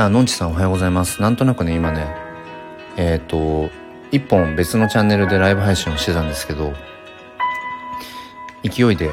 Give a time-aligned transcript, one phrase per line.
[0.00, 1.20] あ、のんちさんおはようございます。
[1.20, 2.06] なんとなくね、今ね、
[2.96, 3.70] えっ、ー、と、
[4.10, 6.72] 一本別のチャンネルでライブ配信をしてたんですけど、
[8.62, 9.10] 勢いで、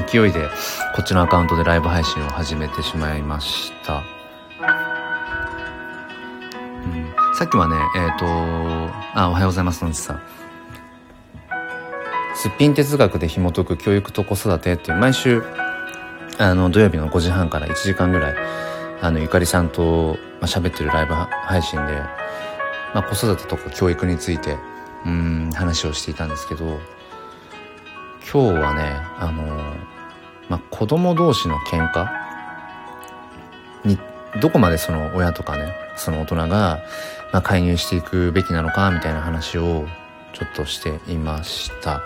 [0.06, 0.48] 勢いで、
[0.94, 3.94] こっちのアカウントでライブ配信を始めてしまいました。
[3.94, 3.98] う
[6.88, 8.26] ん、さっきはね、えっ、ー、と、
[9.14, 10.20] あ、おはようございます、のんちさん。
[12.34, 15.42] すっぴん哲学で紐解く教育と子育てっていう、毎週、
[16.38, 18.34] あの、土曜日の5時半から1時間ぐらい、
[19.00, 21.92] あの、ゆかりさんと、まあ、喋ってるライブ配信で、
[22.94, 24.56] まあ、子育てとか教育について、
[25.06, 26.64] うん、話をしていたんですけど、
[28.30, 29.44] 今日はね、あの、
[30.48, 32.08] まあ、子供同士の喧嘩
[33.84, 33.98] に、
[34.40, 36.80] どこまでその親とかね、その大人が、
[37.32, 39.86] まあ、介入していくべきなのか、みたいな話を
[40.32, 42.02] ちょっとしていました。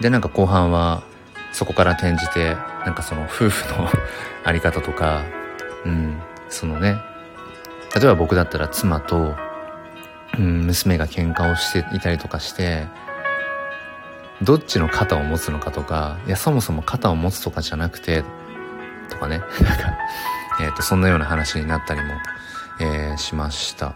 [0.00, 1.02] で、なんか後半は、
[1.52, 3.88] そこから転じて、なんかその夫婦の
[4.44, 5.22] あり方とか、
[5.84, 6.96] うん、そのね、
[7.94, 9.34] 例えば僕だったら妻と、
[10.38, 12.86] うん、娘が喧嘩をしていたりとかして、
[14.42, 18.24] どっちの肩を持つのかとか、いや、そもそも肩を持つとかじゃなくて、
[19.10, 19.98] とかね、 なんか、
[20.60, 22.14] えっ、ー、と、そんなような話になったりも、
[22.80, 23.94] えー、しました。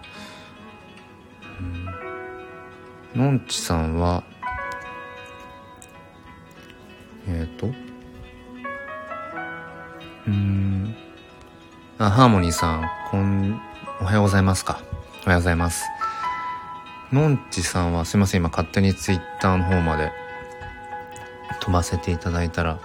[3.14, 4.24] うん、のんちさんは、
[7.28, 7.66] えっ、ー、と、
[10.26, 10.96] うん、
[12.04, 13.60] あ、ハーモニーさん、こん、
[14.00, 14.80] おはようございますか。
[15.24, 15.84] おはようございます。
[17.12, 20.10] のんちさんは、すいません、今勝手にツイッターの方まで
[21.60, 22.80] 飛ばせていただいたら、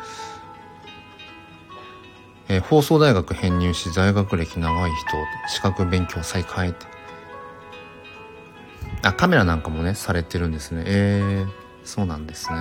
[2.47, 4.97] えー、放送大学編入し在学歴長い人、
[5.47, 6.85] 資格勉強再開って。
[9.01, 10.83] あ、カメラなんかもね、されてるんですね。
[10.85, 11.47] えー、
[11.83, 12.59] そうなんですね。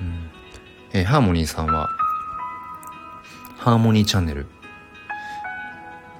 [0.00, 0.30] うん。
[0.94, 1.90] えー、ハーモニーさんは、
[3.58, 4.46] ハーモニーチャンネル。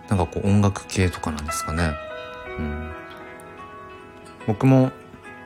[0.09, 1.93] なんかこう音楽系とかなんですかね。
[2.59, 2.91] うん。
[4.47, 4.91] 僕も、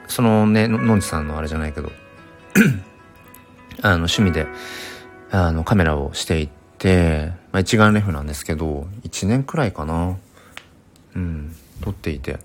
[0.09, 1.93] そのね、のんちさんのあれじゃないけど、
[3.83, 4.47] あの、趣味で、
[5.31, 6.49] あの、カメラをしてい
[6.79, 10.17] て、まあ、一眼レフなんですけど、1年くらいかな。
[11.15, 12.39] うん、撮っていて。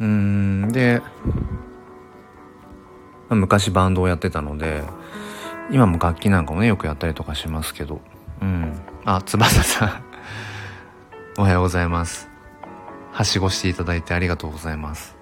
[0.00, 1.00] うん、で、
[3.28, 4.82] まあ、昔バンドをやってたので、
[5.72, 8.02] 今も楽器なんかもね、よくやったりとかしますけど。
[8.42, 8.78] うん。
[9.06, 10.04] あ、翼さん
[11.40, 12.28] おはようございます。
[13.10, 15.16] はしごしていただいてありがとうございます。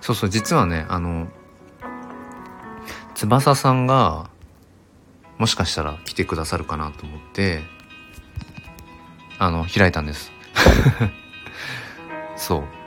[0.00, 1.26] そうそう、実はね、あの、
[3.16, 4.30] 翼さんが、
[5.38, 7.64] もしかしたら来てくださるかなと思って、
[9.40, 10.30] あの、開いたんです。
[12.36, 12.83] そう。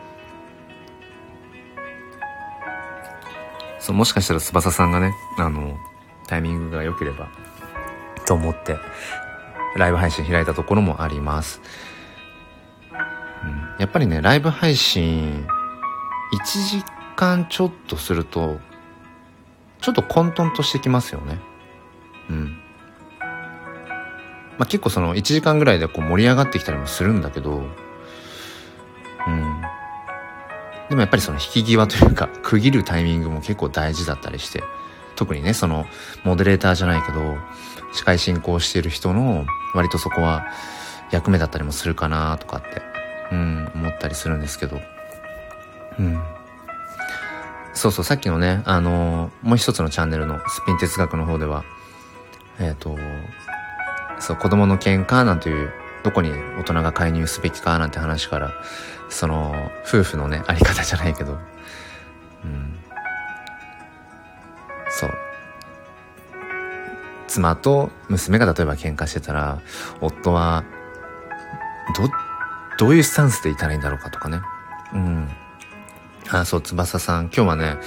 [3.88, 5.78] そう、もしかしたら翼さんがね、あの、
[6.28, 7.30] タイミングが良ければ、
[8.25, 8.75] と思って、
[9.78, 11.62] ライブ配信開いたところもあります。
[12.92, 15.48] うん、やっぱりね、ライブ配信、
[16.34, 16.84] 1時
[17.16, 18.59] 間ちょっとすると、
[19.80, 21.40] ちょっと混沌としてきますよね。
[22.30, 22.58] うん。
[24.58, 27.64] まあ、結構その1時間ぐらいでこう盛り上がってきたりもするんだけど、
[30.90, 34.64] でもやっぱりその引き際というか、区切るタイミングも結構大事だったりして、
[35.16, 35.86] 特にね、その、
[36.24, 37.38] モデレーターじゃないけど、
[37.94, 40.46] 司会進行してる人の、割とそこは
[41.12, 42.81] 役目だったりもするかなとかって、
[43.31, 44.80] うん、思ったりするんですけど、
[46.00, 46.22] うん。
[47.74, 51.64] そうそう、さっきのね、あのー、もう一つのチャンネルのスピン哲学の方では、
[52.59, 52.98] えっ、ー、と、
[54.19, 55.72] そう、子供の喧嘩なんていう、
[56.03, 58.53] どこに大人が介入すべきかなんて話から、
[59.09, 61.38] その、夫婦のね、あり方じゃないけど、
[62.44, 62.80] うん。
[64.89, 65.13] そう。
[67.27, 69.62] 妻と娘が例えば喧嘩してたら、
[70.01, 70.63] 夫は、
[71.95, 74.42] ど、どういうスタンスでいたらいいんだろうかとかね。
[74.94, 75.30] うん。
[76.30, 77.25] あ、そう、翼さん。
[77.25, 77.77] 今日はね、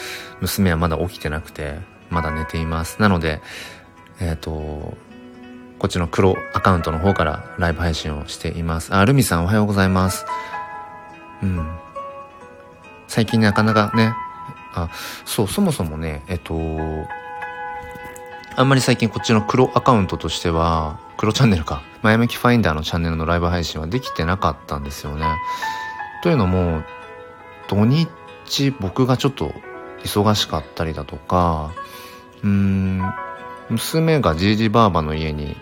[0.40, 1.78] 娘はまだ起きてなくて、
[2.10, 3.00] まだ寝ています。
[3.00, 3.40] なので、
[4.20, 4.96] えっ、ー、と、
[5.80, 8.94] こっちの黒アカウントの方からライブ配信をしています。
[8.94, 10.26] あ、ルミさんおはようございます。
[11.42, 11.66] うん。
[13.08, 14.12] 最近なかなかね、
[14.74, 14.90] あ、
[15.24, 16.54] そう、そもそもね、えっと、
[18.56, 25.24] あんまり最近こっちの黒アカウントとしては、黒チャンネルか、前向きファインダーのチャンネルのライブ配信はできてなかったんですよね。
[26.22, 26.82] というのも、
[27.68, 29.54] 土日僕がちょっと
[30.04, 31.72] 忙しかったりだとか、
[32.42, 33.14] うーん、
[33.70, 35.56] 娘がじいじばあばの家に、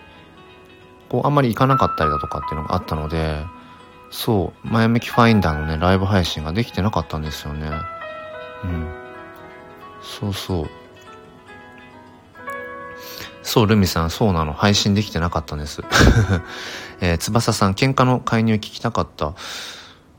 [1.09, 3.43] こうあんまり行かなかったりだとかっていうのがあったので、
[4.11, 7.69] そう、マヤメキファインダーのね、ライブ配信ができてなかったんですよね。
[8.63, 8.87] うん。
[10.01, 10.69] そうそう。
[13.43, 14.53] そう、ルミさん、そうなの。
[14.53, 15.83] 配信できてなかったんです。
[17.01, 19.33] えー、翼さん、喧嘩の介入聞きたかった。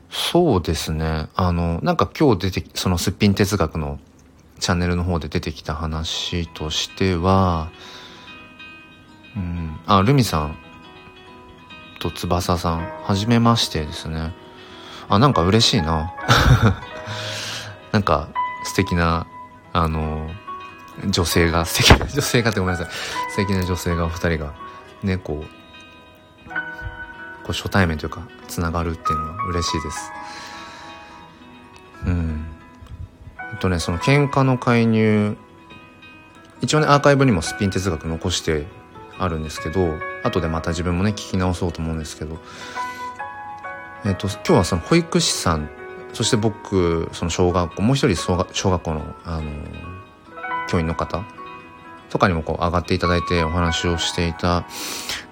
[0.09, 1.27] そうですね。
[1.35, 3.99] あの、なんか今日出て、そのすっぴん哲学の
[4.59, 7.69] チャンネルの方で出てきた話としては、
[9.35, 10.57] うん、あ、ルミさん
[12.01, 14.33] と翼さん、はじめましてですね。
[15.07, 16.11] あ、なんか嬉しいな。
[17.91, 18.29] なんか
[18.63, 19.27] 素敵な、
[19.73, 20.29] あの、
[21.05, 22.93] 女性が、素敵な 女性がってごめんなさい。
[23.31, 24.53] 素敵な女性がお二人が、
[25.03, 25.61] ね、こう、
[27.43, 30.11] こう初対面というかつながるっていうのは嬉しいです
[32.05, 32.45] うん
[33.51, 35.37] えっとねその喧嘩の介入
[36.61, 38.65] 一応ねアーカイブにもスピン哲学残して
[39.19, 42.37] あるんですけど後でまた自分もね聞き直そうと思うんですけど
[44.05, 45.69] えっと今日はその保育士さん
[46.13, 49.51] そして僕その小学校もう一人小学校のあの
[50.67, 51.23] 教員の方
[52.09, 54.65] とかにもこう上がっていただいてお話をしていた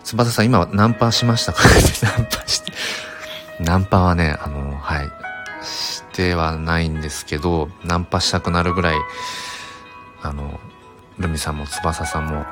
[0.03, 1.63] 翼さん、今ナンパしましたか？
[2.01, 2.71] ナンパして。
[3.59, 5.11] ナンパはね、あの、はい。
[5.63, 8.95] してはないんですけど、ナンパしたくなるぐらい、
[10.23, 10.59] あの、
[11.19, 12.45] ルミさんも翼さんも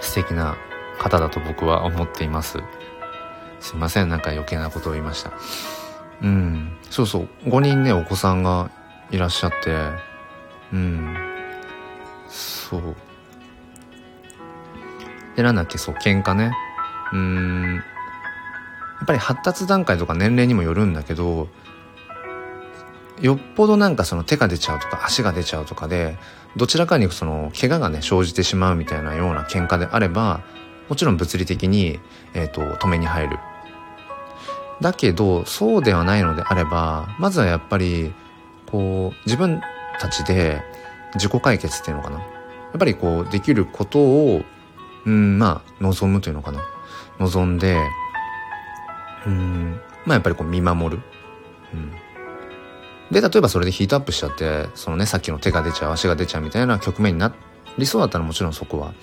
[0.00, 0.56] 素敵な
[0.98, 2.58] 方だと僕は思っています。
[3.60, 5.32] すいません、なんか余計なことを言いました。
[6.22, 6.76] うん。
[6.90, 7.28] そうそう。
[7.44, 8.70] 5人ね、お子さんが
[9.10, 9.76] いらっしゃって、
[10.72, 11.16] うん。
[12.28, 12.94] そう。
[15.36, 16.52] で、なんだっけ、そう、喧嘩ね。
[17.12, 17.74] うーん。
[17.76, 17.82] や
[19.04, 21.48] っぱり発達段階とか年齢にもよるんだけど、
[23.20, 26.16] よっぽどなんかその手が出ちゃうとか足が出ちゃうとかで、
[26.56, 30.42] どちらかにその怪我がね、生じてしまうみたいなような喧嘩であれば、
[30.88, 32.00] もちろん物理的に、
[32.34, 33.38] えっ、ー、と、止めに入る。
[34.80, 38.12] だけど、そうではないのであれば、まずはやっぱり、
[38.66, 39.60] こう、自分
[40.00, 40.62] たちで
[41.14, 42.18] 自己解決っていうのかな。
[42.18, 42.24] や
[42.76, 44.42] っぱりこう、できることを
[45.06, 46.60] うんまあ望むというのかな
[47.18, 47.78] 望んで
[49.26, 51.02] うんまあやっぱりこう見守る、
[51.74, 51.92] うん、
[53.10, 57.34] で例えばそれでヒートアップしちゃってそのねさっきの手が出ちゃう足が出ちゃうみたいな局面にな
[57.78, 58.94] りそうだったらもちろんそこは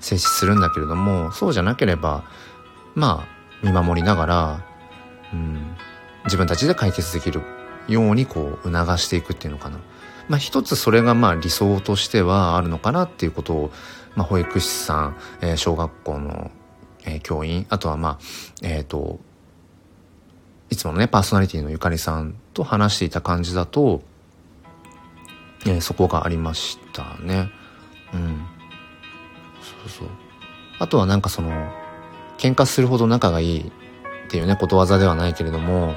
[0.00, 2.24] 静止するんだけれどもそうじゃなければ
[2.94, 4.66] まあ見守りながら、
[5.32, 5.76] うん、
[6.24, 7.42] 自分たちで解決できる
[7.88, 9.78] ようにこう促していくっていうのかな。
[10.28, 13.70] まあ一つそれがまあ理想としてはあるのかなっていうことを
[14.14, 16.50] まあ、保育士さん、えー、小学校の、
[17.04, 18.18] えー、教員、あとはまあ、
[18.62, 19.20] えっ、ー、と、
[20.68, 24.02] いつものね、パーソナリティのゆかりさんと話していた感じだと、
[25.66, 27.50] えー、そこがありましたね。
[28.14, 28.46] うん。
[29.60, 30.08] そうそう。
[30.78, 31.50] あとはなんかその、
[32.38, 33.70] 喧嘩するほど仲がいいっ
[34.28, 35.94] ていうね、ことわざではないけれども、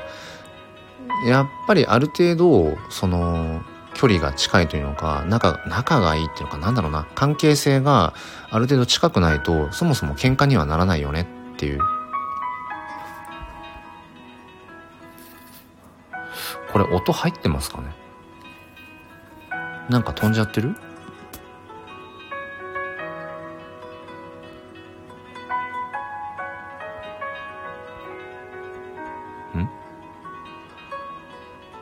[1.25, 3.61] やっぱりある程度、その、
[3.93, 8.13] 距離が近いというのか仲仲がいいっていうのかなんだろうな関係性が
[8.49, 11.79] ある程度近くないとそもそも喧嘩にはならないよねっていう
[16.73, 17.93] これ音入ってますかね？
[19.89, 20.75] なんか飛んじゃってる？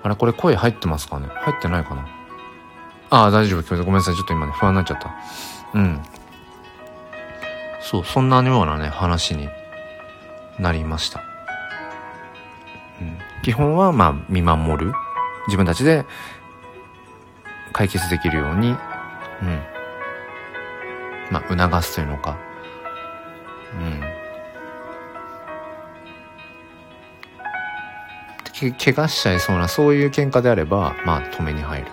[0.04, 1.28] あれこれ声入ってますかね？
[1.28, 2.08] 入ってないかな？
[3.12, 3.78] ああ、大丈夫。
[3.78, 4.16] ごめんなさい。
[4.16, 5.14] ちょっと今ね、不安になっちゃった。
[5.76, 6.02] うん。
[7.82, 9.48] そう、そんなようなね、話に
[10.58, 11.22] なりました。
[13.00, 14.94] うん、基本は、まあ、見守る。
[15.48, 16.06] 自分たちで
[17.74, 18.76] 解決できるように、うん。
[21.32, 22.38] まあ、促すというのか。
[23.74, 24.22] うん。
[28.70, 31.88] け怪我しちゃいそうなそういう喧嘩であればまあ止めに入る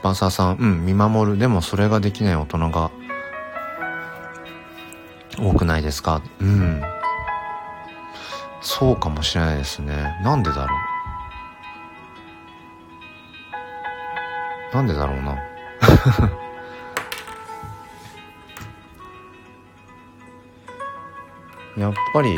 [0.00, 0.56] スパサさん。
[0.56, 1.38] うん見守る。
[1.38, 2.90] でもそれができない大人が
[5.38, 6.22] 多くないですか？
[6.40, 6.80] うん。
[8.62, 10.18] そうかもしれないですね。
[10.24, 10.74] なんでだろ
[14.72, 14.76] う？
[14.76, 15.36] なんでだろうな？
[21.76, 22.34] やっぱり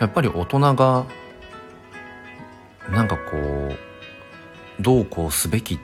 [0.00, 1.06] やっぱり大人が
[2.90, 5.78] なんかこうどうこうすべきっ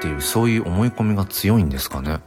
[0.00, 2.20] ていうそういう思い込みが強いんですかね。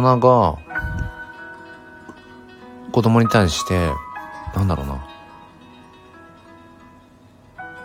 [0.00, 0.58] 人が
[2.92, 3.90] 子供に対して
[4.54, 5.06] なんだろうな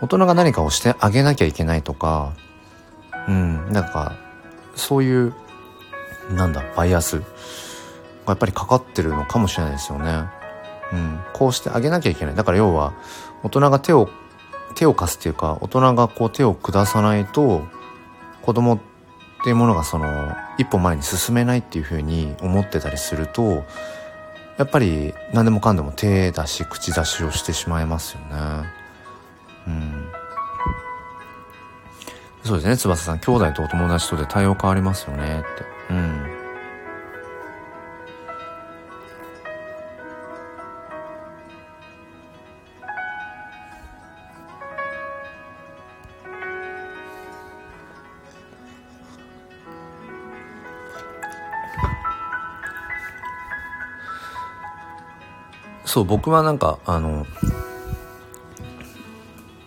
[0.00, 2.34] 大人が何かをしてあげなきゃいけないとか
[3.28, 4.16] うんなんか
[4.74, 5.34] そういう
[6.30, 7.24] なんだバイアスが
[8.28, 10.24] やっぱりかかってるのかもしれないですよね。
[10.92, 12.92] うん、こうしてあげなきゃいけないだから要は
[13.42, 14.08] 大人が手を
[14.74, 17.62] 手を貸すっていうか大人がこう手を下さないと
[18.42, 18.91] 子供って
[19.42, 23.64] っていうものがその一歩前に進めないっていうふうに思ってたりすると
[24.56, 28.36] やっぱり何でもかんでも手出し口出しをしてしまいますよね。
[29.66, 30.06] うん。
[32.44, 32.76] そうですね。
[32.76, 35.40] 翼さん兄弟とお友達とで対応変わりますよね。
[35.40, 35.48] って。
[35.90, 36.31] うん。
[55.92, 57.26] そう僕はなんかあの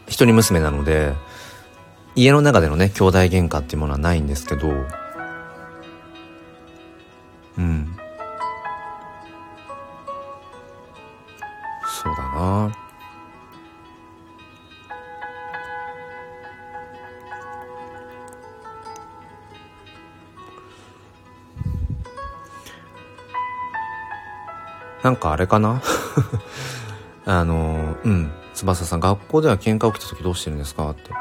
[0.08, 1.14] 一人娘なので
[2.16, 4.72] 家の中でのね兄弟喧嘩っていうものはないんですけど
[25.06, 25.84] なんかあれかな？
[27.28, 28.32] あのうん。
[28.56, 30.90] 翼さん学校では喧嘩起きた時どうしてるんですか？
[30.90, 31.12] って。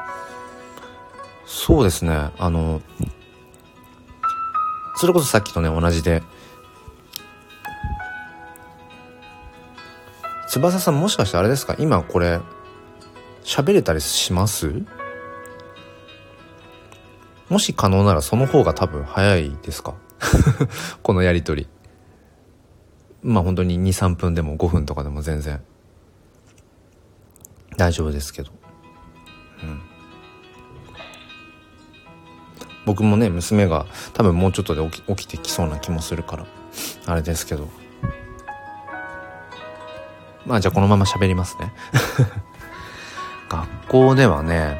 [1.45, 2.31] そうですね。
[2.39, 2.81] あの
[4.97, 6.23] それこそさっきとね同じで。
[10.49, 11.77] 翼さんもしかしてあれですか？
[11.79, 12.41] 今これ
[13.45, 14.83] 喋れたりします？
[17.51, 19.93] もし可能ならその方が多分早いですか？
[21.03, 21.69] このやりとり。
[23.25, 25.61] まあ本当に23分でも5分とかでも全然
[27.77, 28.53] 大丈夫ですけど。
[29.63, 29.81] うん。
[32.85, 36.47] 僕もね娘が多分もうちょっとで起き起きてきそうな気もするから
[37.07, 37.69] あれですけど。
[40.45, 41.73] まあじゃあこのまま喋りますね。
[43.49, 44.79] 学校ではね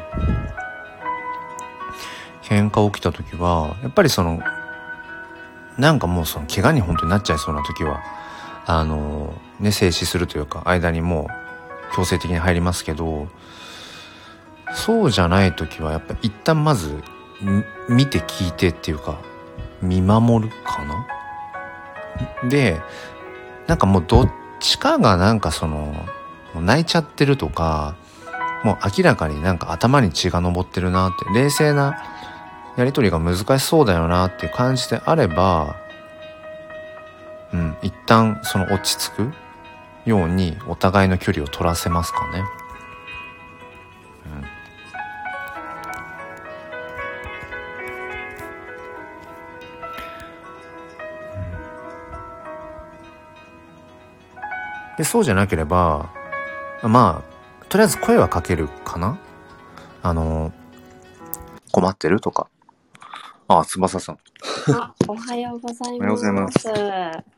[2.43, 4.43] 喧嘩起きた時はやっぱりその
[5.79, 8.03] なんかもうその怪我に本当になっちゃいそうな時は
[8.67, 11.29] あのね静止するというか間にも
[11.93, 13.29] う強制的に入りますけど
[14.75, 17.03] そうじゃない時はやっぱ一旦まず
[17.89, 19.21] 見て聞いてっていうか
[19.83, 20.85] 見守るか
[22.43, 22.49] な？
[22.49, 22.81] で
[23.67, 24.31] なんかもうどっ
[24.61, 25.95] ちかがなんかその
[26.55, 27.97] 泣いちゃってるとか
[28.65, 32.03] もう明らかになんか頭に血が上ってるなって冷静な
[32.77, 35.77] やり取りが難しそうだよなっていう感じであれば
[37.55, 37.77] うん。
[37.83, 39.33] 一旦その落ち着く
[40.05, 42.45] ようにお互いの距離を取らせますかね。
[54.97, 56.13] でそうじゃなければ
[56.83, 59.19] まあとりあえず声はかけるかな。
[60.03, 60.53] あの
[61.73, 62.21] 困ってる？
[62.21, 62.49] とか。
[63.49, 64.19] あ翼さん。
[64.73, 66.01] あ、おはようございます。
[66.01, 66.69] おはようございます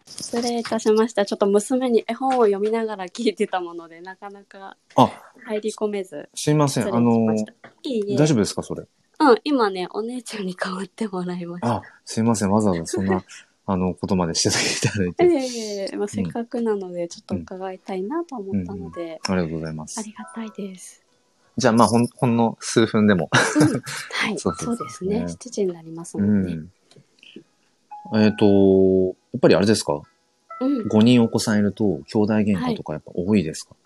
[0.06, 1.26] 失礼いたしました。
[1.26, 5.11] ちょっと娘に絵本を読みながら聞いてたもので、なかなかあ
[5.47, 6.28] 入り込めず。
[6.35, 7.35] すいませんあの。
[7.83, 8.16] いいえ。
[8.16, 8.85] 大丈夫ですかそれ？
[9.18, 11.76] うん、今ね、お姉ちゃんに代わってもらいました。
[11.76, 13.25] あすいませんわざわざそんな
[13.68, 21.02] あのことまでしていただいえてえええまあ、せっかくなので、ちょっと伺いたいなと思ったので、ありがとうございますありがたいです。
[21.56, 25.21] じゃあまあほんほんの数分でもうん、はい、そそううそうですね。
[25.21, 26.54] ね7時になりますうもんね。
[26.54, 26.71] ん
[28.14, 30.02] えっ、とやっぱりあれですか？
[30.60, 33.76] うん、5人お子さんいると兄弟喧嘩とかやっぱ多いですか、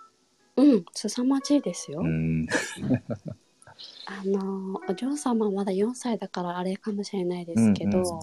[0.56, 2.00] うん、凄まじいですよ。
[2.00, 2.46] うん。
[4.06, 8.20] あのお嬢様はまだ4歳だからあれかもしれないですけど、うんうん。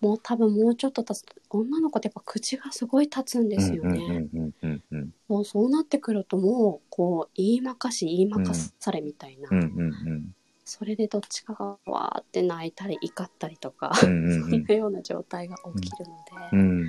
[0.00, 4.28] もう多分もうちょっと経つと女の子ってやっぱ口がすごい立つんですよね。
[5.28, 10.34] もうそうなってくるともうこう言いまかし言いまかされみたいな、うんうんうん
[10.64, 16.86] それでどっちかがわーって泣いたり怒ったりとか、うんうん そういうような状態が起きるので、うん。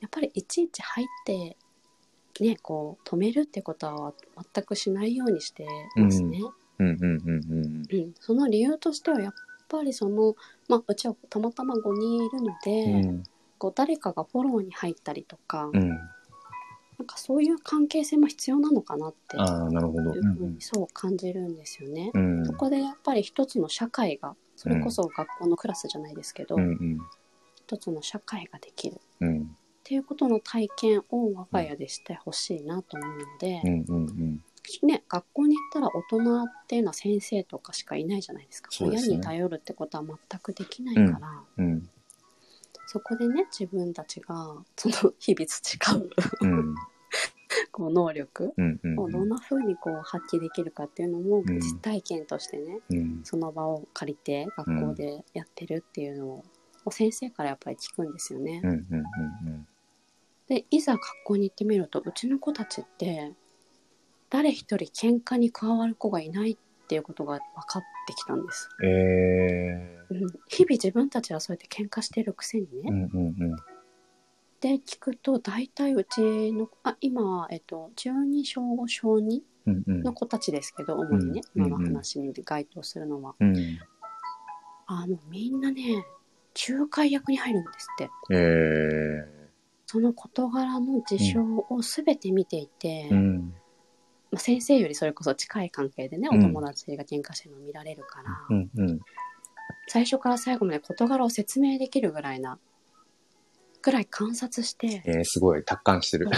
[0.00, 1.56] やっぱりいちいち入って
[2.40, 4.14] ねこう止めるってことは
[4.54, 5.66] 全くしないようにして
[5.96, 6.40] ますね。
[6.78, 6.88] うん。
[6.88, 9.32] うんうんうんうん、その理由としてはやっ
[9.68, 10.34] ぱりその、
[10.68, 13.22] まあ、うちはたまたま5人いるので、うん。
[13.58, 15.98] こう誰かがフォローに入ったりとか、うん
[17.02, 19.36] なんかそういう関係性も必要なのかなって。
[19.36, 20.14] ああなるほど。
[20.14, 22.12] いうふうにそう感じるんですよね。
[22.14, 22.46] うん。
[22.46, 26.98] そこでやっぱり一つの社会がそれこそ学校のクラスじゃないですけど、うんうん。
[27.56, 28.94] 一つの社会ができる。
[28.94, 29.56] っうん。
[29.82, 33.60] ていうことの体験を我が家でしてほしいなと思うので、
[34.84, 38.70] ね、学校に行ったら大人っていうのは先生とかしかいないじゃないですか。
[38.84, 38.90] ね。
[38.90, 41.90] 親に頼るってことは全くできないから、うん。
[42.86, 46.10] そこでね自分たちがその日々培う。
[46.42, 46.74] うん
[47.72, 48.54] こう能力
[48.98, 51.44] をどんな風にこう発揮できるかっていうのもん。
[51.58, 53.20] 実体験としてね、うん。
[53.24, 56.44] その場を借りて学校でやってるっていうのを、
[56.90, 58.62] 先生からやっぱり聞くんですよね。
[60.48, 63.32] でいざ学校に行ってみるとうちの子たちって
[64.28, 68.68] 誰一人喧嘩に加わる子がいないっていうことが分かってきたんです。
[68.80, 73.56] うんえうん、日々自分たちはそうやって喧嘩してるくせにね、ーうんうんうん
[74.62, 80.02] で聞くと大体うちのあ今は、えっと、中2小5小2うんうん。
[80.02, 83.56] の子たちですけど主にね、うん今の話に該当するのは、うん。
[84.86, 86.04] あのみんなね
[86.68, 88.10] 仲介役に入るんですって。
[88.34, 89.42] え
[89.86, 93.54] その事柄の事象を全て見ていて、ーうん。
[94.30, 96.38] まあ、先生よりそれこそ近い関係でね、うん。
[96.38, 99.00] お友達が喧嘩してるのを見られるから、うんうん。
[99.88, 102.58] 最初から最後まで事柄を説明できるぐらいな
[103.82, 105.64] ぐらい観察して、えーすごい。
[105.64, 106.28] 達観してる。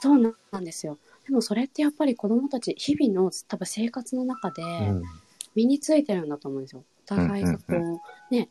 [0.00, 0.18] そう。
[0.52, 0.98] なんですよ。
[1.26, 5.02] でもそれってやっぱり子どもたち日々の多分生活の中でうん。
[5.54, 6.84] 身についてるんだと思うんですよ。
[7.04, 7.98] お互いがこう、うん
[8.30, 8.48] ね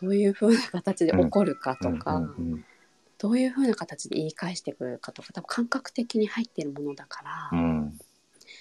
[0.00, 2.22] どういう風な形で怒るかとか、
[3.18, 7.98] どういう風な形で言い返してくるかとか多分感覚的に入ってるものだから、うん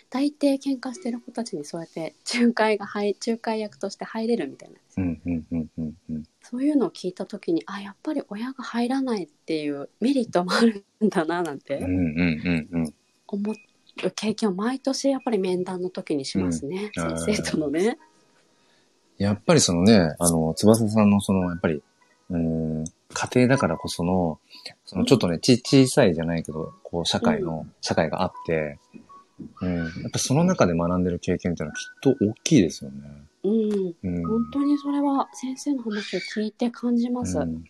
[0.09, 6.23] 大抵喧嘩してる子たちにそうやって仲介が入仲介役として入れるみたいなんですよ、うんうんうんうんうん。
[6.41, 12.93] そういうのを聞いた時にあやっぱり親が入らないっていうメリットもあるんだななんうんてうんうんうん。
[13.27, 13.55] 思う
[14.15, 17.19] 経験を毎年やっぱり面談の時にしますね、うん。
[17.19, 17.97] 先生とのね。
[19.17, 21.81] やっぱりそのね、あの、翼さんのその、やっぱり、
[22.29, 24.39] うーん、家庭だからこその、
[24.85, 28.77] そのちょっとね、ち、小さいじゃないけど、こう、社会の、社会があって、
[29.61, 32.97] うん、やっぱその中で学んでる経験っていうのはきっと大きいですよね。
[33.43, 34.27] うん、うん。
[34.27, 37.37] 本当にそれは先生の話を聞いて感じます。
[37.37, 37.63] うん、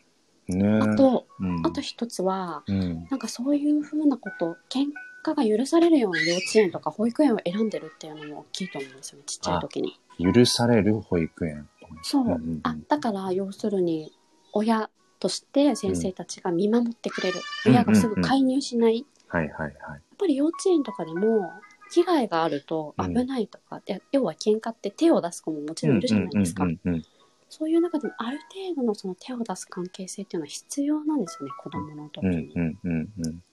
[0.48, 4.88] ねあと、うん、あと一つは、うん、なんかそういうふうなこと、喧
[5.26, 10.00] 嘩が許されるような幼稚園とか保育園を選んでるっていうのも大きいと思うんですよね、ちっちゃい時に。
[10.20, 11.68] 許される保育園。
[12.02, 12.26] そう。
[12.26, 14.14] んんんあ、だから要するに、
[14.54, 17.40] 親として先生たちが見守ってくれる。
[17.66, 19.06] うん親がすぐ介入しない。
[19.28, 19.70] はいはいはい。
[19.70, 21.52] やっぱり幼稚園とかでも、
[21.92, 26.64] 危害があると危ないとか、いや要は喧嘩って手を出す子ももちろんいるじゃないですか。
[26.64, 27.04] うんうんうん
[27.50, 32.54] そういう中でもある程度のその手を出す関係性っていうのは必要なんですよね、子供の時うんに。
[32.54, 33.44] うんうんうん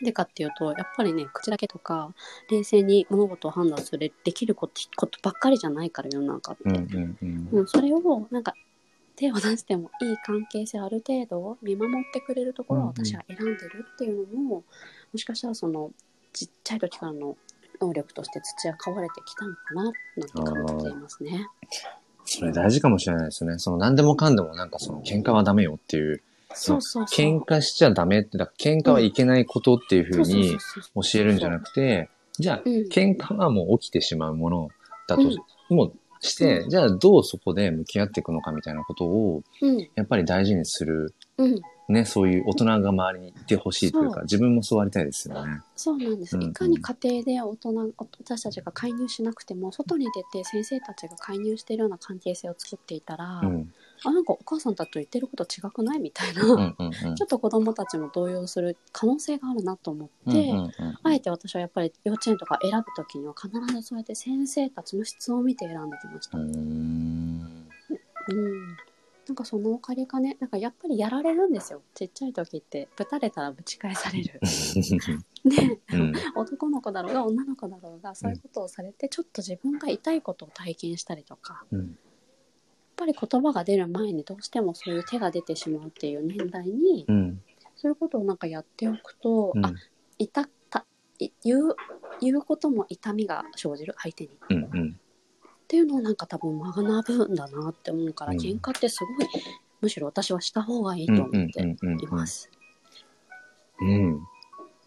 [0.00, 2.12] んでかっていうと、やっぱりね、口だけとか、
[2.50, 6.62] 冷静に物事を判断する、できることことばっかりじゃないから、世の中って。
[6.64, 8.54] うんうんうんうん、それを、なんか、
[9.14, 14.64] 手を出してもいい関係性ある程度見守ってくれるところをうんうん私は選んでるっていうのも、
[15.18, 15.90] もしかしたらその、
[16.32, 17.36] ちっちゃい時からの
[17.80, 19.98] 能力として土は買われてきたのかな、なんて
[20.32, 21.46] 感じていますね。
[22.24, 23.58] それ大事かもしれないですね。
[23.58, 26.22] その何でもかんでもなんかその喧嘩はダメよっていう、
[26.54, 27.26] そうそうそう。
[27.28, 30.56] 喧嘩しちゃダメって、だから喧嘩はいけないことっていうふうに
[30.94, 34.68] 教えるんじゃなくて、じゃあうん喧嘩はもう起きてしまうもの
[35.08, 35.36] だと、うん
[35.74, 41.62] もうして、うんじゃあどうそこで向き合っていくのかみたいなことを、うん、やっぱり大事にする、うん。
[41.88, 45.62] ね、そういう大人が周りにいてほしいというか、そう自分もそうありたいですよね。
[45.74, 46.36] そうなんです。
[46.36, 53.72] うんうんいかに家庭で大人、私たちが介入しなくても、外に出て先生たちが介入しているような関係性を作っていたら、うん。
[54.04, 57.14] あ、なんかお母さんたちと言ってること違くないみたいな、うんうんうん。
[57.16, 60.72] ちょっと子供たちも動揺する可能性があるなと思って、うんうんうん
[61.02, 66.38] あえて私はやっぱり幼稚園とか選ぶときには必ずそうやって先生たちの質を見て選んできました。
[66.38, 66.48] うん。
[67.38, 67.66] ん。
[69.28, 71.82] なんかそのおかげかね、なんかやっぱりやられるんですよ。
[71.94, 74.40] ちっちゃい時って、ぶたれたらぶち返される。
[75.44, 81.80] ね、うん男の子だろうが女の子だろうがそういうことをされて、ちょっと自分が痛いことを体験したりとかうん
[82.98, 87.40] やっぱり言葉が出る前にどうしてもそういう手が出てしまうっていう年代に、うん。
[87.76, 89.64] そういうことをなんかやっておくと、うん。
[89.64, 89.72] あ
[90.18, 90.84] 痛た
[91.20, 91.76] い言う
[92.20, 94.56] 言うことも痛みが生じる相手にっうん。
[94.56, 95.00] うん。
[95.68, 99.28] ていうのをなんか多分学ぶんだなって思うから、うん喧嘩ってすごい
[99.80, 101.20] むしろ私はした方がいいとうん。
[101.20, 102.00] 思ってうん。
[102.00, 102.50] います。
[103.80, 103.88] うん。
[103.88, 104.20] うん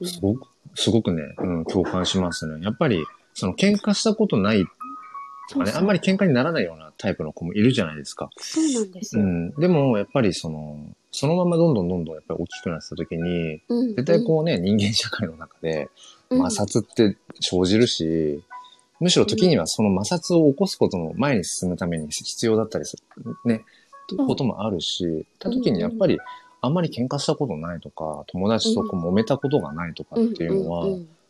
[0.04, 2.63] すごく、すごくね、うん、共感しますね。
[2.63, 4.65] やっぱり、その喧嘩したことない
[5.52, 8.32] とかね、あんまり喧嘩にならないようなタイプの子もいるじゃないですか。
[8.38, 9.22] そうなんですよ。
[9.22, 9.52] うん。
[9.52, 10.80] でも、やっぱりその、
[11.12, 15.89] そのままどんどんどんどんやっぱり大きくなってた時に、うん絶対こうね、人間社会の中で
[16.30, 18.41] うん摩擦って生じるし、
[19.02, 23.66] むしろ時にはその摩擦を起こすことの前に進むために必要だったりする、ね、
[24.16, 26.20] こともあるし、た時にやっぱり
[26.62, 30.86] あんまり喧嘩したことないとか、友達とこう揉めたことがないとかっていうのは、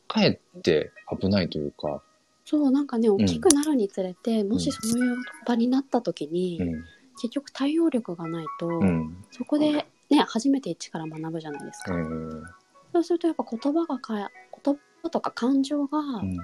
[0.07, 2.01] かえって危ないというか、
[2.43, 5.15] そうなんかね大きくなるにつれて、もしそういう
[5.47, 12.43] 場になった時に、うん、結局対応力がないと、うん、そこでね初めて一から学ぶじゃないですか、うん、
[12.91, 14.25] そうするとやっぱ言葉がかえ
[14.63, 16.37] 言葉とか感情が、うん、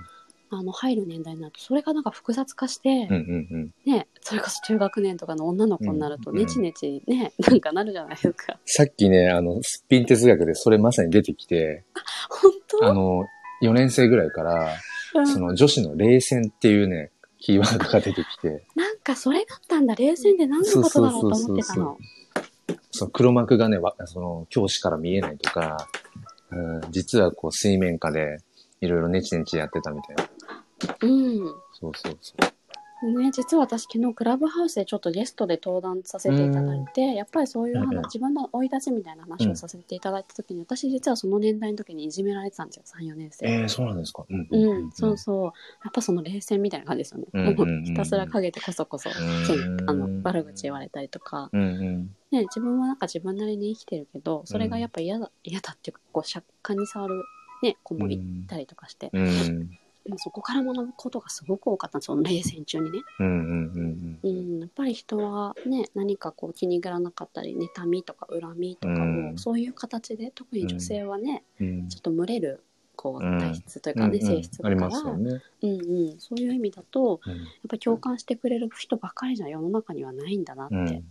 [0.49, 3.17] あの入る年代になるとそれがなんか複雑化して、うん、う
[3.57, 3.73] ん。
[3.86, 8.60] ねそれこそ中学年とかの女の子になるとうんネチネチね、 なんかなるじゃないですか。
[8.65, 11.83] さっきね、あの、すっぴん哲学でそれまさに出てきて、
[12.29, 12.86] 本当？
[12.86, 13.25] あの、
[13.62, 14.73] 4年生ぐらいから、
[15.15, 15.27] うん。
[15.27, 19.95] その女子の冷戦っていうね、キーワードが出てきて、なんかそれだったんだ。
[19.95, 21.97] 冷戦で何のことだろうと思ってたの。
[22.91, 25.88] その黒幕がね、わその教師から見えないとか、
[26.51, 28.39] うん、実はこう水面下で
[28.81, 30.29] いろいろネチネチやってたみたいな。
[31.02, 32.58] うんそうそうそう。
[33.04, 43.48] ね、実は私昨日クラブハウスでちょっとゲストで登壇させていただいて、やっぱりそういう話、うんうん自分の生い立ちみたいな話をさせていただいた時に、私実はその年代の時にいじめられてたんですよ34年生。
[43.48, 44.26] えー、そうなんですか。
[44.28, 45.44] うんうん、そうそう。
[45.44, 45.52] や
[45.90, 47.28] っぱその冷戦みたいな感じですよね。
[47.34, 52.16] うんうんうんひたすら陰でこそこそ、けんあの悪口言われたりとか、うんうん。
[52.32, 57.24] ね、自分はなんか自分なりに生きてるけど、それがやっぱ嫌だ、嫌だっていうか、こう、借款に触る、
[57.62, 59.78] ね、子もいたりとかして、うん。
[60.08, 63.00] もうそこから学ぶことがすごく多かったんですその冷戦中にね。
[63.20, 69.38] うんうんうんうん、やっぱり人はね何かこう気に入らなかったり妬みとか恨みとかも、うん。
[69.38, 71.89] そういう形で特に女性はね、うん。
[71.89, 72.63] ちょっと群れる
[72.96, 73.39] こううん。
[73.39, 75.41] 体質というかね、うん性質だから、ね。
[75.62, 77.36] うんうん、そういう意味だとうん。
[77.36, 81.04] やっぱり共感してくれる人ばっかりじゃ世の中にはないんだなって、うん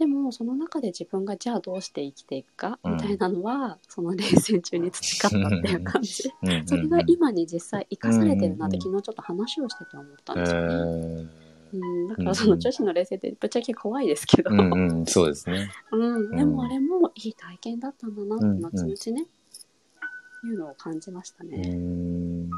[0.00, 2.92] でもその中で自分がじゃあどうして生きていくかうん。
[2.94, 6.32] みたいなのは、その冷戦中に培ったっていう感じ。
[6.42, 6.50] うん。
[6.50, 6.64] うん。
[6.66, 10.68] それが今に実際生かされてるなってうん昨日ちょっと話をしてて思ったんえですよね。
[10.74, 11.28] ー。
[11.74, 15.70] うん、だからその女子の冷静ってぶっちゃけ怖いですけど、うんうん、そうですね。
[15.92, 19.26] うん、でもあれもいい体験だったんだなってうん後々ね、
[20.46, 21.60] いうのを感じましたうね。
[21.68, 22.50] うん。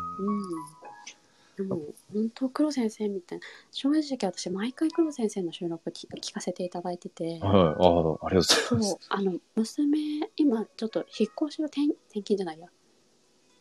[1.55, 1.57] ん。
[1.57, 1.81] でも
[2.13, 8.99] 本当黒先生みたいな正直私毎回黒先生の収録聞聞かせていただいてて、はい、ああ、ありがとうございそうます。
[9.09, 9.99] あの娘
[10.37, 12.69] 今ちょっと引っ越しを転転勤じゃないや。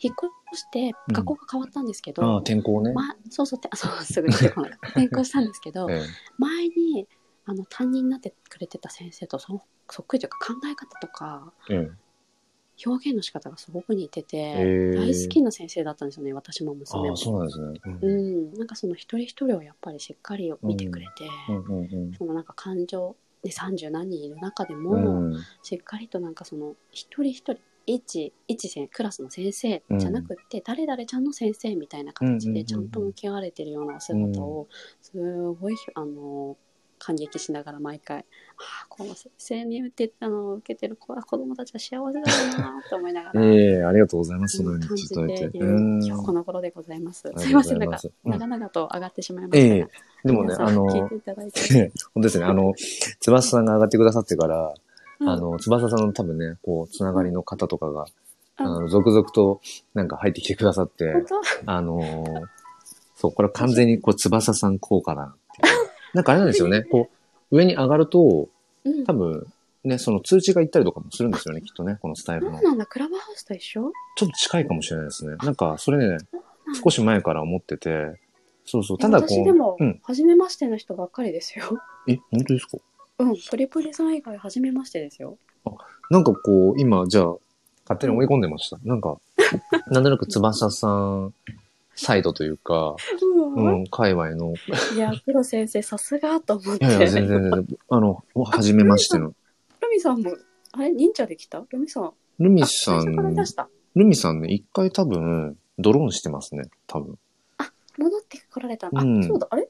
[0.03, 0.15] 引っ
[0.51, 1.13] 越してうん。
[1.13, 2.93] 学校が変わったんですけど、ああ、天候ね。
[2.93, 6.01] ま、そうそうて あそうすぐ出てこない 転校したんですけど、え
[6.37, 7.07] 前に
[7.45, 11.91] あの担任になってくれてた先生とそそっくりというか考え方とかええ
[12.85, 17.15] 表現の仕方がすごく似てて、え大好きな先生だったんですよね私も娘も。
[17.15, 17.79] そうなんですね。
[18.01, 18.51] ううん。
[18.51, 25.33] ん、なんかその一人一人をやっぱりしっかり見てくれて、うんうんうんそのなんか感情で30何人いる中でも、うん。
[25.63, 32.53] しっかりとなんかその一人一人一一先クラスの先生じゃなくって、誰々ちゃんの先生みたいな形うんうんうんうん。
[32.53, 34.67] でちゃんと向き合われてるようなお姿を
[35.01, 36.57] すごいあの
[37.03, 38.23] 感激しながら毎回あ
[38.83, 43.43] あこの先生に受けあの受けてる子は子供たちは幸せだなと思いながら。
[43.43, 44.57] ええありがとうございます。
[44.57, 45.49] そのようにいただいて。
[45.49, 47.31] ているうん今日この頃でございます。
[47.35, 49.75] あすいません、りなんかうございます長々と上がってしまいましたが。
[49.75, 49.87] ええ
[50.23, 51.91] でもね、あの、聞いていただいて。
[52.13, 52.73] 本当ですね、あの、
[53.19, 54.75] 翼さんが上がってくださってから、
[55.19, 58.05] うんあの、翼さんの多分ね、こう、つながりの方とかが、
[58.57, 59.61] あうんの、続々と
[59.95, 61.15] なんか入ってきてくださって、
[61.65, 62.45] あのー
[63.21, 65.35] そう、これ完全にこう、翼さん効果だな。
[66.13, 67.09] なんかあれなんですよね、こ
[67.51, 68.49] う、上に上がると、
[68.83, 69.45] うん多分、
[69.83, 72.57] ね、その通知が行ったりとかもするんですよね、きっとね、このスタイルの。
[72.57, 73.91] そうなんだ、クラブハウスと一緒？
[74.15, 75.35] ちょっと近いかもしれないですね。
[75.43, 76.17] なんか、それね、
[76.83, 78.19] 少し前から思ってて、
[78.65, 81.65] そうそう、ただこ私でもう、うん。、初めましての人ばっかりですよ。
[82.07, 82.77] え、本当ですか？
[83.19, 85.37] うん、プリプリさん以外初めましてですよ。
[86.09, 87.35] なんかこう、今、じゃあ、
[87.83, 88.77] 勝手に追い込んでました。
[88.83, 89.17] なんか、
[89.91, 91.33] なんとなく翼さん
[91.95, 94.53] サイドというか、う、うんん、界隈の、
[94.95, 96.85] いや、 黒先生、さすがと思って。
[96.85, 99.33] いやいや、全然全然、あの、初めましての。
[99.81, 100.35] ルミさんも、
[100.71, 101.63] あれ、忍者できた？
[101.69, 102.13] ルミさん。
[102.39, 103.69] ルミあさん、出した。
[103.95, 107.17] ルミさんね、一回多分、ドローンしてますね、多分。
[107.97, 108.87] 戻ってこられた。
[108.87, 109.69] あ、うんそうだ、あれ？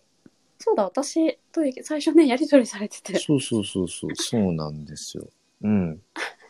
[0.59, 3.17] そうだ、私と最初ね、やりとりされてて。
[3.17, 5.27] そうそうそうそう、そうなんですよ。
[5.63, 6.01] うん。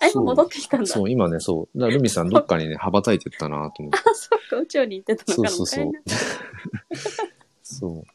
[0.00, 0.86] あ、今戻ってきたんだ。
[0.86, 1.78] そう、今ね、そう。
[1.78, 3.98] だルミさんどっかにね、羽ばたいてったなと思って。
[3.98, 5.48] あ、そうか、宇宙に行ってたのかな。
[5.50, 5.92] そうそうそう。
[7.62, 8.14] そう。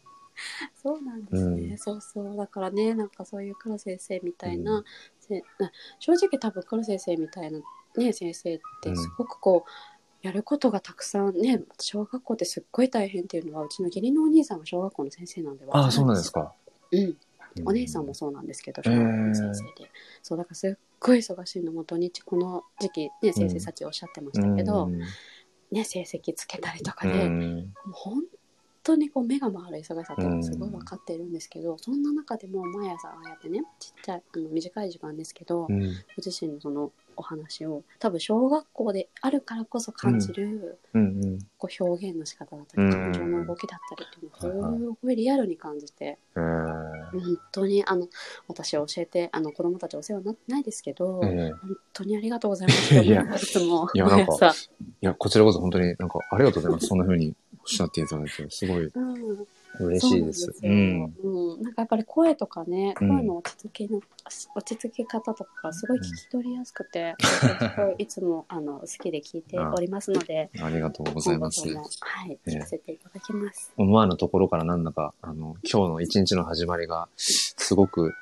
[0.81, 4.85] そうなんですね、うんそうそうだからねなんかそういう黒先生みたいな、う
[5.19, 7.59] せな正直多分黒先生みたいな、
[7.97, 16.53] ね、先生ってすごくこう、やることがたくさんね小学校ってすっごい大変っていうのはうちの義理のお兄さんが小学校の先生なんでわかるああ、そうなんですか。
[16.91, 17.17] うん
[17.65, 24.99] お姉さんもそうなんですけど小学校の先生で、そうだからすっごい忙しいのも土日この時期ね先生たちおっしゃってましたけど、うん。
[25.71, 27.59] ね成績つけたりとかうで、ん。
[27.59, 28.23] もう本
[28.83, 35.79] 当にこう目が回る忙しさっていうのはすごい分かっているんですけど、そんな中でも毎朝ああやってねちっちゃいあの短い時間ですけど、うん。
[35.79, 35.85] ご
[36.23, 41.01] 自身のそのお話を多分小学校であるからこそ感じる、うん。
[41.01, 41.05] う
[41.35, 41.39] ん。
[41.57, 42.91] こう表現の仕方だったりうん。
[42.91, 47.11] 感情の動きだったりっていうのをすごいリアルに感じて、えー。
[47.11, 48.07] 本当にあの
[48.47, 52.95] 私教えてあの子供たちお世話になってないですけど、えー本当にありがとうございます。
[52.95, 54.53] いや思いやなんか
[55.01, 56.87] いや、こちらこそ本当になんかありがとうございます。
[56.87, 58.85] そんな風におっしゃっていただいて、すごい。
[58.85, 59.08] うん
[59.85, 60.45] 嬉しいです。
[60.45, 61.11] そうんん。
[61.11, 61.31] ですよ。
[61.31, 63.09] うん、なんかやっぱり声とかね、うん。
[63.09, 64.01] 声の落ち着きの
[64.55, 71.67] 落ち着き方とかがすごい聞き取りやすくて、すごいいつもあの好きで聞いておりますので、ありがとうございます。
[71.67, 72.51] はいええ。
[72.51, 73.71] 聞かせていただきます。
[73.77, 78.13] 思わぬところからなんだか、あの、今日の一日の始まりが、すごく、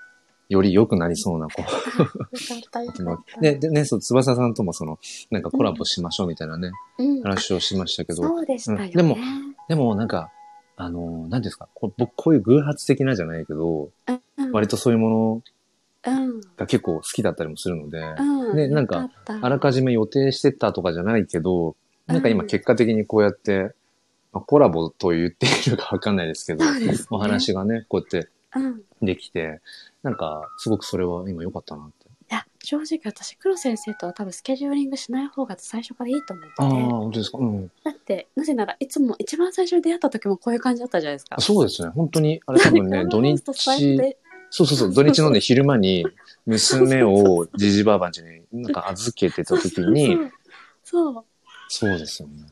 [0.50, 3.39] より良くなりそうな、こう、よかったよかった。
[3.41, 4.98] で、でね、そう、翼さんともその、
[5.30, 8.86] なんかコラボしましょうみたいなね、うん、話をしましたけど、そうでしたよね。
[8.86, 8.91] うん。
[8.91, 9.17] でも
[9.67, 10.32] でもなんか、
[10.78, 13.90] あの、なんていうんですか、こう僕こういう偶発的なじゃないけど、
[14.38, 15.42] うん、割とそういうも
[16.06, 23.74] うん、のが結構好きだったりもするので、うん、ねなんかあらかじめ予定してたとかじゃないけど、なんか今うん結果的にこうやって、
[24.32, 26.94] まあ、コラボと言っているかわかんないですけど、ね。
[27.10, 28.82] お話がね、こうやってうん。
[29.02, 29.62] できて、
[30.04, 31.90] なんかすごくそれは今良かったな
[32.63, 36.76] 正直私、黒先生とは多分スケジューリングしない方が最初からいいと思ってああ、て。
[36.76, 37.38] 本当ですか？
[37.38, 37.72] うん。
[37.84, 41.39] だって、なぜならいつも一番最初に出会った時もこういう感じだったじゃないですか。
[41.39, 41.89] そうですね。
[41.89, 43.43] 本当に、あれ多分ね、 土日、
[44.50, 46.06] そうそうそう、土日のね、昼間に
[46.46, 50.17] 娘をジジバーバンチになんか預けてた時に、
[50.84, 51.26] そう
[51.70, 51.98] そう。
[52.00, 52.46] ですよね。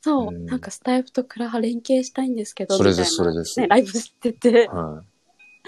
[0.00, 5.02] そう、うんなんかスタイフとクラハ連携したいんですけど、それですそれですね、ライブしてて、は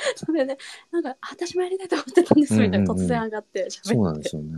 [0.16, 0.58] それで、
[0.90, 3.70] なんか、あ私もやりたいと思ってたんです、みたいな、突然上がってい。
[3.70, 4.22] そうなん喋って。
[4.22, 4.54] ですよね。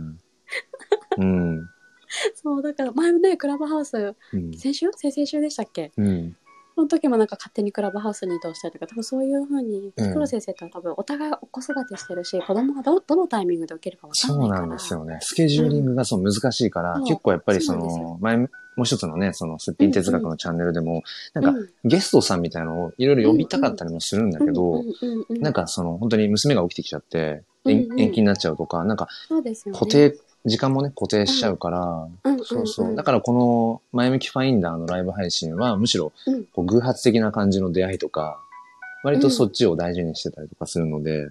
[1.17, 1.69] うん。
[2.35, 4.53] そう、だから前もね、クラブハウス、うん。
[4.53, 4.91] 先週？
[4.93, 5.91] 先々週でしたっけ？
[5.97, 6.37] うん。
[6.75, 14.61] その時もなんか勝手にクラブハウスに移動したりとか、多分そういうふうに、うん黒先生とは多分お互いお子育てしてるし、子供がどどのタイミングで受けるかわかんそうないから。
[14.61, 15.19] なんですよね。
[15.21, 29.07] スケジューリングがそう難しいから、うん結構やっぱりその、前、もう一つのね、その、すっぴん哲学のチャンネルでも、なんか、うんゲストさんみたいのをいろいろ呼びたかったりもするんだけど、うんうんうんうんなんかその、本当に娘が起きてきちゃって、延期になっちゃうとか、なんか。
[29.73, 32.43] 固定、時間もね、固定しちゃうから、うん。
[32.43, 32.95] そうそう。
[32.95, 38.41] だからこの、前向きファインダーのライブ配信は、むしろうん、こう偶発的な感じの出会いとか、
[39.03, 41.29] 割とそっちを大事にしてたりとかするので、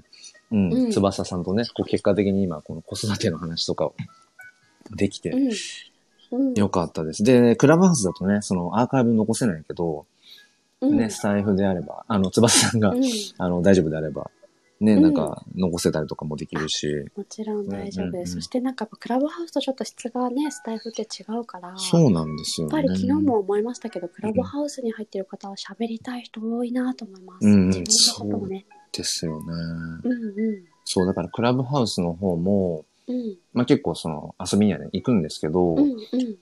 [0.50, 0.90] うん、うん。
[0.90, 3.94] 翼さんとね、こう結果的に今、この子育ての話とかを
[4.94, 5.34] できて。
[6.54, 7.22] よかったです。
[7.22, 10.06] で、クラブハウスだとね、そのアーカイブ残せないけど、
[10.80, 10.96] うん。
[10.96, 13.02] ね、スタイフであれば、あの、翼さんが、うん。
[13.38, 14.30] あの、大丈夫であれば、
[14.82, 18.34] ね、うんなんか、残せたりとかもできるし、もちろん大丈夫うんうんうんです。
[18.34, 21.72] そしてなんかクラブハウスとちょっと質がね、スタイフって違うから。
[21.76, 22.76] そうなんですよね。
[22.76, 27.46] やっぱり昨日も思いましたけど、クラブハウスに入ってる方は喋りたい人多いなと思います。
[27.46, 28.66] うんうん自分のこともね。
[28.92, 29.46] ですよね。
[30.04, 30.64] うんうん。
[30.84, 35.86] そう、だからクラブハウスの方も、うんまあ結構その遊びにはね、行くんですけど、うんうん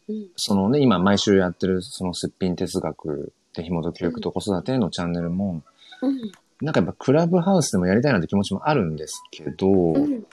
[0.09, 0.29] うん。
[0.37, 5.63] そのね、今毎週やってるそのすっぴん哲学で紐解き教育と子育てのチャンネルも、
[6.03, 10.25] うんなんかやっぱクラブハウスでもやりたいなって気持ちもあるんですけど、うんうん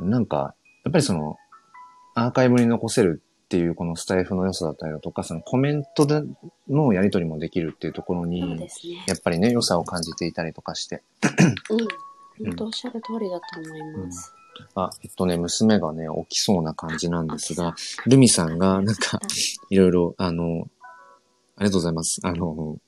[0.00, 0.10] うん。
[0.10, 1.36] なんか、やっぱりその、
[2.14, 6.22] アーカイブに残せるっていうこのスタイフの良さだったりだとか、そのコメントで
[6.68, 8.68] のやり取りもできるっていうところにね。
[9.06, 11.02] やっぱりね、良さを感じていたりとかして。
[11.70, 11.86] うん。
[12.46, 14.34] 本当おっしゃる通りだと思います。
[14.74, 17.74] あ、えっとね、娘がね、起きそうな感じなんですが、
[18.06, 19.20] ルミさんがなんか、
[19.70, 20.68] いろいろ、あの、
[21.56, 22.20] ありがとうございます。
[22.24, 22.78] あの、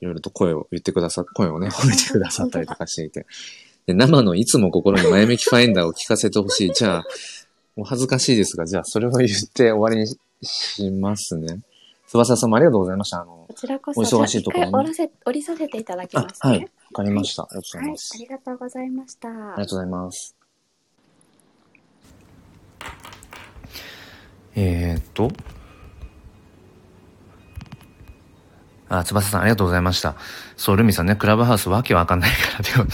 [0.00, 3.26] いろいろと声を言ってくださ、声をね、 褒めてくださったりとかしていて。
[3.86, 6.72] で、生のいつも心に前向きファインダーを聞かせてほしい。
[6.72, 7.04] じゃあ、
[7.76, 11.60] お恥ずかしいですが、じゃあそれを言って終わりにししますね。
[12.06, 13.20] 翼さんもありがとうございました。
[13.20, 16.50] あの、こちらこそ、お忙しいところにじゃあ一回降らせ、降りさせていただきあま、すね。
[16.50, 16.60] はい。
[16.60, 17.42] わかりました。
[17.42, 18.10] ありがとうございはい、ます。
[18.14, 19.28] ありがとうございました。
[19.28, 20.36] ありがとうございます。
[24.56, 25.30] えー、っと。
[28.90, 30.16] あ、翼さんありがとうございました。
[30.56, 32.86] そう、ルミさんね、クラブハウスわけわかんないから、でも、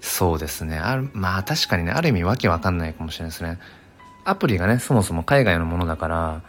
[0.00, 0.78] そうですね。
[0.78, 3.58] ある、まあ確かにね、ある意味わけわかんないかもしれないですね。
[4.24, 6.42] アプリがね、そもそも海外のものだから、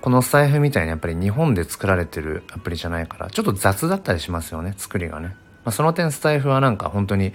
[0.00, 5.34] このスタイフみたいにやっぱり日本で作られてるアプリじゃないから、ちょっと雑だったりしますよね、作りがね。
[5.64, 7.32] まあ、その点スタイフはなんか本当に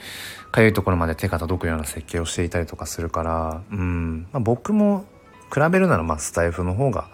[0.51, 5.05] かゆいところまで手が届くような設計をしていたりとかするから、うん、まあ、僕も
[5.53, 7.09] 比べるならまあスタイフの方が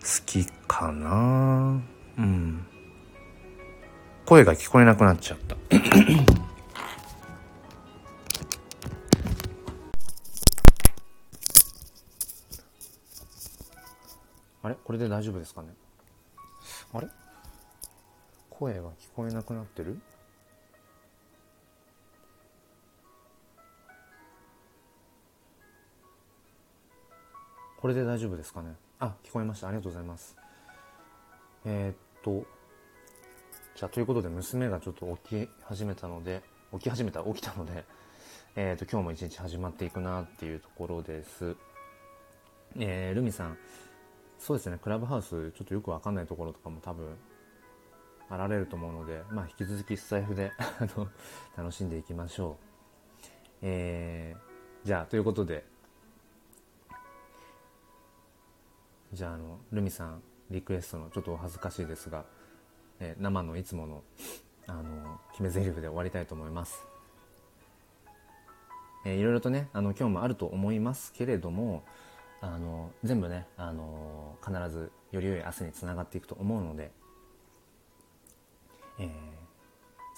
[0.00, 1.78] 好きかな
[2.18, 2.64] うん。
[4.26, 5.56] 声が聞こえなくなっちゃった。
[14.64, 14.74] あれ？
[14.82, 15.68] これで大丈夫ですかね？
[16.92, 17.06] あれ？
[18.50, 20.00] 声が聞こえなくなってる？
[27.76, 28.74] これで大丈夫ですかね？
[28.98, 29.68] あ、聞こえました。
[29.68, 30.36] ありがとうございます。
[31.64, 32.44] えー、っと、
[33.76, 37.84] じゃあということで娘がちょっと起き始めたので、起き始めた、起きたので、
[38.56, 41.54] えー、と今日も一日始まっていくなっていうところです。
[42.78, 43.58] えー、ルミさん、
[44.38, 47.18] そうですね、クラブハウス、ちょっとよくわかんないところとかも多分、
[48.30, 51.08] あられると思うので、まあ、引き続きスタイフで あの
[51.54, 52.56] 楽しんでいきましょう。
[53.60, 55.66] えー、じゃあ、ということで、
[59.12, 62.24] じゃあ、あの、ルミさん、リクエストの、ちょっとお恥ずかしいですが、
[63.00, 64.02] えー生のいつもの、
[64.66, 66.86] あの、決め台詞で終わりたいと思います。
[69.04, 71.84] えーいろいろとね、あの、今日もあると思いますけれども、
[72.40, 76.90] あの、全部ね、あの、必ずより良い明日につながっていくと思うので、
[78.98, 79.10] えー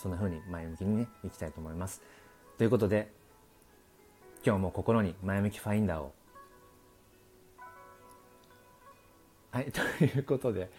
[0.00, 2.00] そんな風に前向きにね、いきたいと思います。
[2.56, 3.10] ということで、
[4.46, 6.14] 今日も心に前向きファインダーを。
[9.50, 10.70] はい、ということで、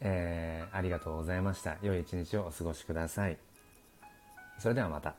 [0.00, 1.76] えーありがとうございました。
[1.82, 3.38] 良い一日をお過ごしください。
[4.58, 5.14] それではまた、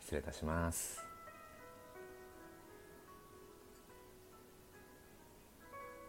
[0.00, 1.03] 失礼いたします。